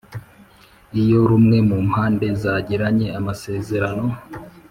Iyo 1.01 1.19
rumwe 1.29 1.57
mu 1.69 1.77
mpande 1.87 2.25
zagiranye 2.41 3.07
amasezerano 3.19 4.05